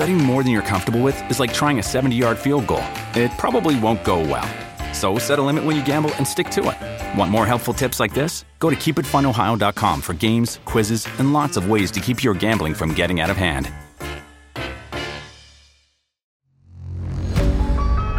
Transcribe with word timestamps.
Betting 0.00 0.18
more 0.18 0.42
than 0.42 0.52
you're 0.52 0.62
comfortable 0.62 1.00
with 1.00 1.18
is 1.30 1.40
like 1.40 1.52
trying 1.52 1.78
a 1.78 1.82
70 1.82 2.16
yard 2.16 2.38
field 2.38 2.66
goal. 2.66 2.84
It 3.14 3.30
probably 3.38 3.78
won't 3.78 4.04
go 4.04 4.20
well. 4.20 4.48
So 4.92 5.18
set 5.18 5.38
a 5.38 5.42
limit 5.42 5.64
when 5.64 5.76
you 5.76 5.84
gamble 5.84 6.14
and 6.14 6.26
stick 6.26 6.48
to 6.50 6.70
it. 6.70 7.18
Want 7.18 7.30
more 7.30 7.46
helpful 7.46 7.74
tips 7.74 8.00
like 8.00 8.14
this? 8.14 8.44
Go 8.58 8.70
to 8.70 8.76
keepitfunohio.com 8.76 10.00
for 10.00 10.14
games, 10.14 10.58
quizzes, 10.64 11.06
and 11.18 11.32
lots 11.32 11.56
of 11.56 11.68
ways 11.68 11.90
to 11.92 12.00
keep 12.00 12.22
your 12.24 12.34
gambling 12.34 12.74
from 12.74 12.94
getting 12.94 13.20
out 13.20 13.30
of 13.30 13.36
hand. 13.36 13.68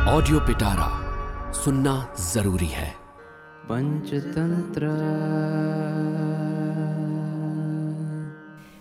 Audio 0.07 0.39
Pitara 0.47 0.87
सुनना 1.53 1.93
जरूरी 2.33 2.67
है 2.67 2.89
पंचतंत्र 3.69 4.87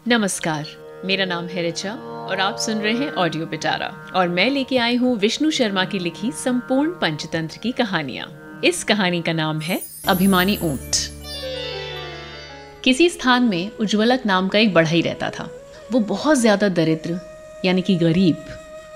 नमस्कार 0.08 0.66
मेरा 1.04 1.24
नाम 1.24 1.46
है 1.54 1.62
रिचा 1.62 1.94
और 2.31 2.39
आप 2.39 2.57
सुन 2.57 2.77
रहे 2.77 2.93
हैं 2.93 3.11
ऑडियो 3.11 3.45
पिटारा 3.45 4.11
और 4.15 4.27
मैं 4.27 4.49
लेके 4.49 4.77
आई 4.77 4.95
हूँ 4.95 5.17
विष्णु 5.17 5.51
शर्मा 5.51 5.85
की 5.85 5.99
लिखी 5.99 6.31
संपूर्ण 6.31 6.91
पंचतंत्र 6.91 7.57
की 7.57 7.71
कहानियाँ। 7.71 8.61
इस 8.63 8.83
कहानी 8.83 9.21
का 9.21 9.33
नाम 9.33 9.59
है 9.59 9.81
अभिमानी 10.07 10.57
ऊँट। 10.63 10.95
किसी 12.83 13.09
स्थान 13.09 13.43
में 13.43 13.71
उज्ज्वलक 13.71 14.25
नाम 14.25 14.47
का 14.47 14.59
एक 14.59 14.73
बढ़ई 14.73 15.01
रहता 15.01 15.29
था। 15.29 15.49
वो 15.91 15.99
बहुत 15.99 16.37
ज़्यादा 16.37 16.69
दरिद्र, 16.69 17.19
यानी 17.65 17.81
कि 17.81 17.95
गरीब 17.95 18.45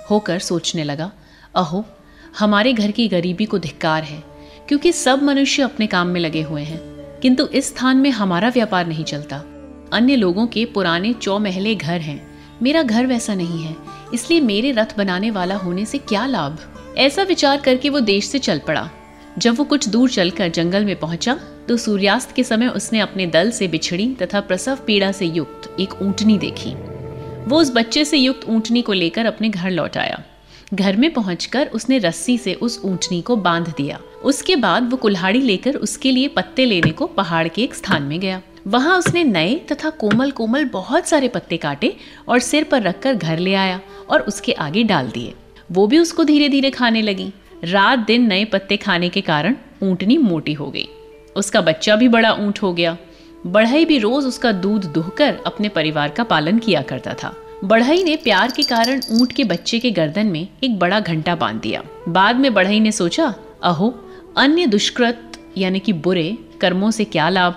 होकर 0.09 0.39
सोचने 0.39 0.83
लगा, 0.83 1.11
अहो, 1.55 1.85
हमारे 2.39 2.73
घर 2.73 2.91
की 2.91 3.07
गरीबी 3.07 3.45
को 3.45 3.59
धिक्कार 3.59 4.03
है, 4.03 4.23
क्योंकि 4.67 4.91
सब 4.91 5.23
मनुष्य 5.23 5.63
अपने 5.63 5.87
काम 5.87 6.07
में 6.07 6.21
लगे 6.21 6.41
हुए 6.41 6.63
हैं। 6.63 6.79
किंतु 7.19 7.47
इस 7.47 7.67
स्थान 7.67 7.97
में 7.97 8.11
हमारा 8.11 8.49
व्यापार 8.49 8.87
नहीं 8.87 9.03
चलता। 9.03 9.37
अन्य 9.93 10.15
लोगों 10.15 10.47
के 10.47 10.65
पुराने 10.65 11.13
चौमहले 11.13 11.75
घर 11.75 12.01
हैं 12.01 12.34
मेरा 12.61 12.81
घर 12.83 13.05
वैसा 13.05 13.33
नहीं 13.35 13.61
है, 13.61 13.75
इसलिए 14.13 14.41
मेरे 14.41 14.71
रथ 14.71 14.97
बनाने 14.97 15.31
वाला 15.31 15.55
होने 15.55 15.85
से 15.85 15.97
क्या 15.97 16.25
लाभ? 16.25 16.59
ऐसा 16.97 17.23
विचार 17.23 17.61
करके 17.61 17.89
वो 17.89 17.99
देश 18.01 18.27
से 18.27 18.39
चल 18.39 18.59
पड़ा। 18.59 18.89
जब 19.37 19.55
वो 19.55 19.63
कुछ 19.63 19.87
दूर 19.89 20.09
चलकर 20.09 20.49
जंगल 20.49 20.85
में 20.85 20.95
पहुँचा 20.95 21.37
तो 21.67 21.77
सूर्यास्त 21.77 22.31
के 22.31 22.43
समय 22.43 22.67
उसने 22.67 22.99
अपने 22.99 23.25
दल 23.27 23.51
से 23.51 23.67
बिछड़ी 23.67 24.13
तथा 24.13 24.39
प्रसव 24.41 24.79
पीड़ा 24.87 25.11
से 25.11 25.25
युक्त 25.25 25.75
एक 25.79 26.01
ऊंटनी 26.01 26.37
देखी। 26.37 26.73
वो 27.45 27.59
उस 27.61 27.71
बच्चे 27.75 28.05
से 28.05 28.17
युक्त 28.17 28.47
ऊंटनी 28.49 28.81
को 28.81 28.93
लेकर 28.93 29.25
अपने 29.25 29.49
घर 29.49 29.69
लौट 29.71 29.97
आया। 29.97 30.21
घर 30.73 30.95
में 30.95 31.11
पहुंचकर 31.13 31.67
उसने 31.67 31.97
रस्सी 31.97 32.37
से 32.37 32.53
उस 32.53 32.79
ऊंटनी 32.85 33.21
को 33.21 33.35
बाँध 33.37 33.73
दिया। 33.77 33.99
उसके 34.23 34.55
बाद 34.55 34.89
वो 34.91 34.97
कुल्हाड़ी 34.97 35.41
लेकर 35.41 35.75
उसके 35.77 36.11
लिए 36.11 36.27
पत्ते 36.27 36.65
लेने 36.65 36.91
को 36.91 37.07
पहाड़ 37.07 37.47
के 37.47 37.61
एक 37.63 37.75
स्थान 37.75 38.03
में 38.03 38.19
गया। 38.19 38.41
वहाँ 38.67 38.97
उसने 38.97 39.23
नए 39.23 39.55
तथा 39.55 39.89
कोमल 39.89 40.31
कोमल 40.31 40.65
बहुत 40.65 41.07
सारे 41.07 41.27
पत्ते 41.27 41.57
काटे 41.57 41.95
और 42.27 42.39
सिर 42.39 42.63
पर 42.63 42.81
रखकर 42.81 43.13
घर 43.13 43.39
ले 43.39 43.53
आया 43.53 43.81
और 44.09 44.21
उसके 44.21 44.51
आगे 44.51 44.83
डाल 44.83 45.07
दिए। 45.07 45.33
वो 45.71 45.87
भी 45.87 45.99
उसको 45.99 46.23
धीरे 46.23 46.49
धीरे 46.49 46.69
खाने 46.69 47.01
लगी। 47.01 47.33
रात 47.63 47.99
दिन 47.99 48.27
नए 48.27 48.45
पत्ते 48.45 48.77
खाने 48.77 49.09
के 49.09 49.21
कारण 49.21 49.55
ऊंटनी 49.83 50.17
मोटी 50.17 50.53
हो 50.53 50.71
गई। 50.71 50.87
उसका 51.35 51.61
बच्चा 51.61 51.95
भी 51.95 52.07
बड़ा 52.07 52.33
ऊँट 52.33 52.59
हो 52.61 52.73
गया। 52.73 52.97
बढ़ई 53.47 53.85
भी 53.85 53.97
रोज 53.97 54.25
उसका 54.25 54.51
दूध 54.51 54.85
दुहकर 54.85 55.37
अपने 55.45 55.69
परिवार 55.69 56.09
का 56.09 56.23
पालन 56.23 56.59
किया 56.59 56.81
करता 56.81 57.13
था। 57.13 57.35
बढ़ई 57.63 58.03
ने 58.03 58.15
प्यार 58.15 58.51
के 58.51 58.63
कारण 58.63 59.01
ऊँट 59.11 59.31
के 59.31 59.43
बच्चे 59.43 59.79
के 59.79 59.91
गर्दन 59.91 60.27
में 60.27 60.47
एक 60.63 60.79
बड़ा 60.79 60.99
घंटा 60.99 61.35
बाँध 61.35 61.61
दिया। 61.61 61.83
बाद 62.09 62.35
में 62.35 62.53
बढ़ई 62.53 62.79
ने 62.79 62.91
सोचा, 62.91 63.35
अहो, 63.63 64.09
अन्य 64.37 64.67
दुष्कृत 64.67 65.31
यानी 65.57 65.79
कि 65.79 65.93
बुरे 65.93 66.37
कर्मों 66.61 66.91
से 66.91 67.03
क्या 67.03 67.29
लाभ? 67.29 67.55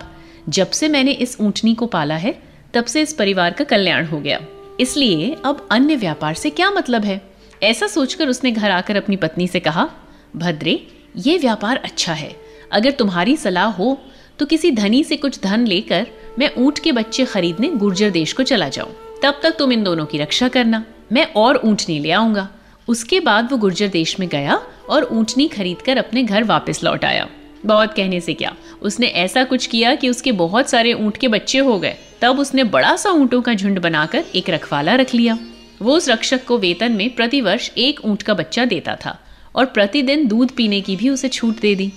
जब 0.49 0.71
से 0.71 0.87
मैंने 0.87 1.11
इस 1.11 1.37
ऊंटनी 1.41 1.73
को 1.75 1.85
पाला 1.85 2.15
है, 2.15 2.37
तब 2.73 2.85
से 2.85 3.01
इस 3.01 3.13
परिवार 3.13 3.51
का 3.51 3.63
कल्याण 3.63 4.05
हो 4.05 4.19
गया। 4.19 4.39
इसलिए 4.79 5.35
अब 5.45 5.67
अन्य 5.71 5.95
व्यापार 5.95 6.33
से 6.33 6.49
क्या 6.49 6.69
मतलब 6.71 7.05
है? 7.05 7.21
ऐसा 7.63 7.87
सोचकर 7.87 8.27
उसने 8.27 8.51
घर 8.51 8.71
आकर 8.71 8.95
अपनी 8.95 9.15
पत्नी 9.15 9.47
से 9.47 9.59
कहा, 9.59 9.89
भद्रे, 10.35 10.87
ये 11.17 11.37
व्यापार 11.37 11.77
अच्छा 11.77 12.13
है। 12.13 12.35
अगर 12.71 12.91
तुम्हारी 12.91 13.35
सलाह 13.37 13.65
हो 13.65 13.97
तो 14.39 14.45
किसी 14.45 14.71
धनी 14.71 15.03
से 15.03 15.15
कुछ 15.17 15.39
धन 15.41 15.65
लेकर 15.67 16.07
मैं 16.39 16.49
ऊँट 16.57 16.79
के 16.79 16.91
बच्चे 16.91 17.25
खरीदने 17.25 17.67
गुर्जर 17.67 18.09
देश 18.09 18.33
को 18.33 18.43
चला 18.43 18.69
जाऊँ। 18.69 18.93
तब 19.23 19.39
तक 19.43 19.55
तुम 19.59 19.71
इन 19.71 19.83
दोनों 19.83 20.05
की 20.05 20.17
रक्षा 20.17 20.47
करना। 20.47 20.83
मैं 21.11 21.25
और 21.35 21.61
ऊंटनी 21.65 21.99
ले 21.99 22.11
आऊँगा। 22.11 22.47
उसके 22.87 23.19
बाद 23.19 23.51
वो 23.51 23.57
गुर्जर 23.57 23.87
देश 23.87 24.19
में 24.19 24.27
गया 24.29 24.61
और 24.89 25.09
ऊंटनी 25.11 25.47
खरीद 25.47 25.81
कर 25.81 25.97
अपने 25.97 26.23
घर 26.23 26.43
वापस 26.43 26.83
लौट 26.83 27.05
आया। 27.05 27.27
बहुत 27.65 27.93
कहने 27.93 28.19
से 28.21 28.33
क्या? 28.33 28.55
उसने 28.81 29.07
ऐसा 29.07 29.43
कुछ 29.43 29.65
किया 29.67 29.93
कि 29.95 30.09
उसके 30.09 30.31
बहुत 30.31 30.69
सारे 30.69 30.93
ऊँट 30.93 31.17
के 31.17 31.27
बच्चे 31.27 31.59
हो 31.59 31.79
गए। 31.79 31.95
तब 32.21 32.39
उसने 32.39 32.63
बड़ा 32.63 32.95
सा 32.95 33.11
ऊंटों 33.11 33.41
का 33.41 33.53
झुंड 33.53 33.79
बनाकर 33.79 34.23
एक 34.35 34.49
रखवाला 34.49 34.95
रख 34.95 35.13
लिया। 35.15 35.37
वो 35.81 35.95
उस 35.95 36.09
रक्षक 36.09 36.45
को 36.45 36.57
वेतन 36.57 36.91
में 36.91 37.09
प्रतिवर्ष 37.15 37.69
एक 37.77 37.99
ऊँट 38.05 38.21
का 38.21 38.33
बच्चा 38.33 38.65
देता 38.65 38.95
था 38.95 39.17
और 39.55 39.65
प्रतिदिन 39.65 40.27
दूध 40.27 40.51
पीने 40.51 40.81
की 40.81 40.95
भी 40.95 41.09
उसे 41.09 41.29
छूट 41.29 41.59
दे 41.59 41.73
दी। 41.75 41.91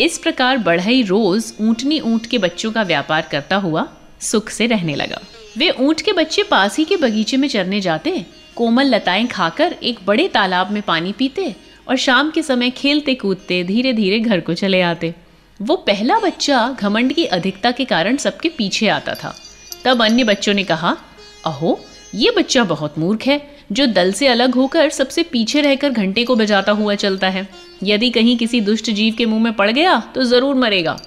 इस 0.00 0.18
प्रकार 0.18 0.58
बढ़ई 0.58 1.02
रोज 1.02 1.52
ऊँटनी 1.60 2.00
ऊँट 2.00 2.26
के 2.26 2.38
बच्चों 2.38 2.72
का 2.72 2.82
व्यापार 2.82 3.28
करता 3.30 3.56
हुआ 3.56 3.86
सुख 4.20 4.50
से 4.50 4.66
रहने 4.66 4.94
लगा। 4.94 5.20
वे 5.58 5.70
ऊँट 5.70 6.00
के 6.00 6.12
बच्चे 6.12 6.42
पास 6.42 6.76
ही 6.78 6.84
के 6.84 6.96
बगीचे 6.96 7.36
में 7.36 7.48
चरने 7.48 7.80
जाते, 7.80 8.24
कोमल 8.56 8.94
लताएँ 8.94 9.26
खाकर 9.26 9.76
एक 9.82 9.98
बड़े 10.06 10.26
तालाब 10.28 10.70
में 10.70 10.82
पानी 10.82 11.12
पीते 11.12 11.54
और 11.90 11.96
शाम 11.96 12.30
के 12.30 12.42
समय 12.42 12.70
खेलते 12.70 13.14
कूदते 13.14 13.62
धीरे 13.64 13.92
धीरे 13.92 14.18
घर 14.18 14.40
को 14.40 14.54
चले 14.54 14.80
आते। 14.80 15.14
वो 15.60 15.76
पहला 15.76 16.18
बच्चा 16.18 16.76
घमंड 16.80 17.12
की 17.12 17.24
अधिकता 17.24 17.70
के 17.70 17.84
कारण 17.84 18.16
सबके 18.16 18.48
पीछे 18.48 18.88
आता 18.88 19.14
था। 19.14 19.34
तब 19.84 20.02
अन्य 20.04 20.24
बच्चों 20.24 20.54
ने 20.54 20.64
कहा, 20.64 20.96
अहो, 21.46 21.78
ये 22.14 22.30
बच्चा 22.30 22.64
बहुत 22.64 22.98
मूर्ख 22.98 23.26
है, 23.26 23.40
जो 23.72 23.86
दल 23.86 24.12
से 24.12 24.26
अलग 24.26 24.54
होकर 24.54 24.88
सबसे 24.90 25.22
पीछे 25.22 25.60
रहकर 25.60 25.90
घंटे 25.90 26.24
को 26.24 26.36
बजाता 26.36 26.72
हुआ 26.72 26.94
चलता 26.94 27.28
है। 27.28 27.48
यदि 27.82 28.10
कहीं 28.10 28.36
किसी 28.36 28.60
दुष्ट 28.60 28.90
जीव 28.90 29.14
के 29.18 29.26
मुँह 29.26 29.42
में 29.42 29.52
पड़ 29.52 29.70
गया 29.70 29.98
तो 30.14 30.24
ज़रूर 30.24 30.54
मरेगा। 30.54 30.98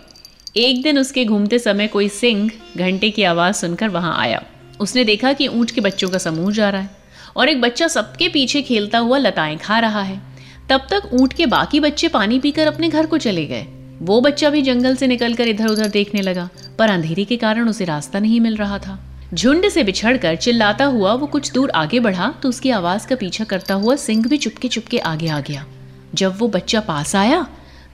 एक 0.57 0.81
दिन 0.83 0.99
उसके 0.99 1.25
घूमते 1.25 1.59
समय 1.59 1.87
कोई 1.87 2.09
सिंह 2.09 2.49
घंटे 2.77 3.09
की 3.09 3.23
आवाज़ 3.23 3.55
सुनकर 3.55 3.89
वहाँ 3.89 4.15
आया। 4.19 4.43
उसने 4.79 5.03
देखा 5.03 5.33
कि 5.33 5.47
ऊँट 5.47 5.71
के 5.71 5.81
बच्चों 5.81 6.09
का 6.09 6.17
समूह 6.17 6.51
जा 6.51 6.69
रहा 6.69 6.81
है 6.81 6.89
और 7.35 7.49
एक 7.49 7.61
बच्चा 7.61 7.87
सबके 7.87 8.27
पीछे 8.29 8.61
खेलता 8.61 8.97
हुआ 8.97 9.17
लताएँ 9.17 9.57
खा 9.57 9.79
रहा 9.79 10.01
है। 10.01 10.32
तब 10.73 10.85
तक 10.91 11.09
ऊँट 11.13 11.33
के 11.33 11.45
बाकी 11.45 11.79
बच्चे 11.79 12.07
पानी 12.07 12.39
पीकर 12.39 12.67
अपने 12.67 12.87
घर 12.89 13.05
को 13.05 13.17
चले 13.17 13.45
गए। 13.45 13.65
वो 14.01 14.19
बच्चा 14.21 14.49
भी 14.49 14.61
जंगल 14.61 14.95
से 14.95 15.07
निकलकर 15.07 15.47
इधर 15.47 15.67
उधर 15.67 15.87
देखने 15.87 16.21
लगा, 16.21 16.47
पर 16.79 16.89
अंधेरे 16.89 17.25
के 17.25 17.37
कारण 17.37 17.69
उसे 17.69 17.85
रास्ता 17.85 18.19
नहीं 18.19 18.39
मिल 18.39 18.55
रहा 18.55 18.79
था। 18.79 18.97
झुंड 19.33 19.69
से 19.69 19.83
बिछड़कर 19.83 20.35
चिल्लाता 20.35 20.85
हुआ 20.85 21.13
वो 21.13 21.27
कुछ 21.27 21.51
दूर 21.51 21.71
आगे 21.71 21.99
बढ़ा 21.99 22.33
तो 22.41 22.49
उसकी 22.49 22.69
आवाज़ 22.69 23.07
का 23.07 23.15
पीछा 23.15 23.43
करता 23.43 23.73
हुआ 23.73 23.95
सिंह 23.95 24.25
भी 24.27 24.37
चुपके 24.37 24.67
चुपके 24.67 24.99
आगे 24.99 25.27
आ 25.27 25.39
गया। 25.39 25.65
जब 26.13 26.37
वो 26.39 26.47
बच्चा 26.47 26.79
पास 26.79 27.15
आया, 27.15 27.45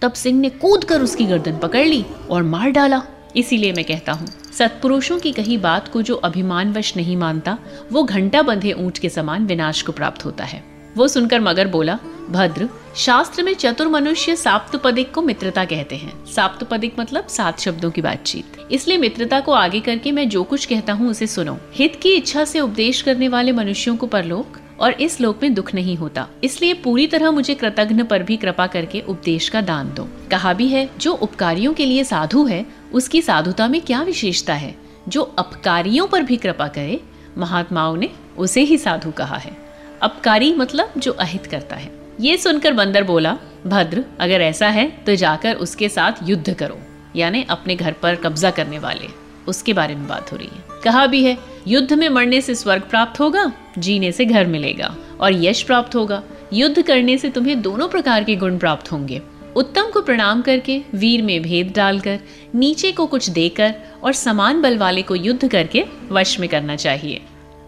तब 0.01 0.13
सिंह 0.13 0.39
ने 0.39 0.49
कूद 0.49 0.83
कर 0.83 1.01
उसकी 1.01 1.25
गर्दन 1.25 1.57
पकड़ 1.57 1.85
ली 1.85 2.03
और 2.29 2.43
मार 2.45 2.71
डाला। 2.71 3.01
इसीलिए 3.35 3.73
मैं 3.73 3.85
कहता 3.85 4.11
हूँ, 4.11 4.27
सत्पुरुषों 4.57 5.19
की 5.19 5.31
कही 5.31 5.57
बात 5.59 5.87
को 5.87 6.01
जो 6.01 6.15
अभिमानवश 6.15 6.95
नहीं 6.97 7.17
मानता, 7.17 7.57
वो 7.91 8.03
घंटा 8.03 8.41
बंधे 8.41 8.73
ऊँट 8.73 8.97
के 8.97 9.09
समान 9.09 9.45
विनाश 9.45 9.81
को 9.81 9.91
प्राप्त 9.91 10.25
होता 10.25 10.43
है। 10.43 10.63
वो 10.97 11.07
सुनकर 11.07 11.39
मगर 11.39 11.67
बोला, 11.67 11.99
भद्र, 12.29 12.69
शास्त्र 12.95 13.43
में 13.43 13.53
चतुर 13.53 13.87
मनुष्य 13.87 14.35
साप्तपदिक 14.35 15.11
को 15.11 15.21
मित्रता 15.21 15.65
कहते 15.65 15.95
हैं। 15.95 16.25
साप्तपदिक 16.25 16.95
मतलब 16.99 17.27
सात 17.27 17.59
शब्दों 17.59 17.91
की 17.91 18.01
बातचीत। 18.01 18.45
इसलिए 18.71 18.97
मित्रता 18.97 19.39
को 19.39 19.51
आगे 19.51 19.79
करके 19.79 20.11
मैं 20.11 20.29
जो 20.29 20.43
कुछ 20.43 20.65
कहता 20.65 20.93
हूँ 20.93 21.09
उसे 21.09 21.27
सुनो। 21.27 21.57
हित 21.73 21.95
की 21.95 22.13
इच्छा 22.13 22.45
से 22.45 22.59
उपदेश 22.59 23.01
करने 23.01 23.27
वाले 23.27 23.51
मनुष्यों 23.51 23.97
को 23.97 24.07
परलोक, 24.07 24.57
और 24.79 24.91
इस 24.91 25.21
लोक 25.21 25.43
में 25.43 25.53
दुख 25.53 25.73
नहीं 25.73 25.95
होता। 25.95 26.27
इसलिए 26.43 26.73
पूरी 26.73 27.07
तरह 27.07 27.31
मुझे 27.31 27.55
कृतघ्न 27.55 28.03
पर 28.03 28.23
भी 28.23 28.37
कृपा 28.37 28.67
करके 28.67 29.01
उपदेश 29.01 29.49
का 29.49 29.61
दान 29.61 29.93
दो। 29.93 30.07
कहा 30.31 30.53
भी 30.53 30.67
है, 30.67 30.89
जो 30.99 31.13
उपकारियों 31.13 31.73
के 31.73 31.85
लिए 31.85 32.03
साधु 32.03 32.45
है, 32.45 32.65
उसकी 32.93 33.21
साधुता 33.21 33.67
में 33.67 33.81
क्या 33.81 34.01
विशेषता 34.01 34.53
है? 34.53 34.75
जो 35.07 35.21
अपकारियों 35.21 36.07
पर 36.07 36.23
भी 36.23 36.37
कृपा 36.37 36.67
करे, 36.67 37.01
महात्माओं 37.37 37.97
ने 37.97 38.09
उसे 38.37 38.61
ही 38.61 38.77
साधु 38.77 39.11
कहा 39.11 39.35
है। 39.35 39.68
अपकारी 40.01 40.53
मतलब 40.53 40.93
जो 40.97 41.11
अहित 41.11 41.45
करता 41.45 41.75
है। 41.75 41.91
ये 42.19 42.37
सुनकर 42.37 42.73
बंदर 42.73 43.03
बोला, 43.03 43.37
भद्र, 43.67 44.03
अगर 44.19 44.41
ऐसा 44.41 44.67
है 44.67 44.89
तो 45.05 45.15
जाकर 45.15 45.55
उसके 45.55 45.89
साथ 45.89 46.11
युद्ध 46.23 46.53
करो, 46.53 46.79
यानी 47.15 47.45
अपने 47.49 47.75
घर 47.75 47.91
पर 47.91 48.15
कब्जा 48.15 48.51
करने 48.51 48.79
वाले। 48.79 49.07
उसके 49.47 49.73
बारे 49.73 49.95
में 49.95 50.07
बात 50.07 50.31
हो 50.31 50.37
रही 50.37 50.47
है। 50.47 50.81
कहा 50.83 51.05
भी 51.05 51.23
है, 51.23 51.37
युद्ध 51.67 51.93
में 51.93 52.09
मरने 52.09 52.41
से 52.41 52.55
स्वर्ग 52.55 52.81
प्राप्त 52.81 53.19
होगा, 53.19 53.51
जीने 53.77 54.11
से 54.11 54.25
घर 54.25 54.47
मिलेगा, 54.47 54.95
और 55.19 55.33
यश 55.33 55.61
प्राप्त 55.61 55.95
होगा। 55.95 56.23
युद्ध 56.53 56.81
करने 56.81 57.17
से 57.17 57.29
तुम्हें 57.29 57.61
दोनों 57.61 57.87
प्रकार 57.87 58.23
के 58.23 58.35
गुण 58.35 58.57
प्राप्त 58.57 58.91
होंगे। 58.91 59.21
उत्तम 59.55 59.83
को 59.83 60.01
प्रणाम 60.01 60.41
करके, 60.41 60.81
वीर 60.95 61.21
में 61.21 61.41
भेद 61.41 61.73
डालकर, 61.75 62.19
नीचे 62.55 62.91
को 62.91 63.05
कुछ 63.05 63.29
देकर, 63.29 63.73
और 64.03 64.13
समान 64.13 64.61
बल 64.61 64.77
वाले 64.77 65.01
को 65.01 65.15
युद्ध 65.15 65.47
करके 65.47 65.85
वश 66.11 66.39
में 66.39 66.49
करना 66.49 66.75
चाहिए। 66.75 67.21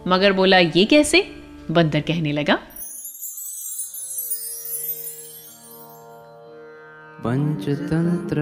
मगर 0.08 0.34
बोला, 0.34 0.58
ये 0.58 0.86
कैसे? 0.86 1.41
बंदर 1.72 2.02
कहने 2.02 2.32
लगा। 2.32 2.56
पंचतंत्र। 7.24 8.42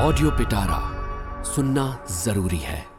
ऑडियो 0.00 0.30
पिटारा 0.30 0.78
सुनना 1.42 2.06
ज़रूरी 2.10 2.58
है। 2.58 2.91